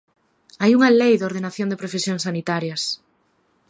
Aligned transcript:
Hai 0.61 0.71
unha 0.77 0.95
lei 1.01 1.13
de 1.17 1.27
ordenación 1.29 1.67
de 1.69 1.79
profesións 1.81 2.25
sanitarias. 2.27 2.81